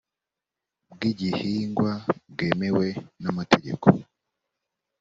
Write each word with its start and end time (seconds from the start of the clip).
bw 0.91 0.99
igihingwa 1.11 1.91
bwemewe 2.31 2.87
n 3.21 3.23
amategeko 3.31 3.87